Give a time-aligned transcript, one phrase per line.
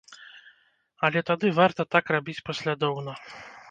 [1.09, 3.13] Але тады варта так рабіць паслядоўна.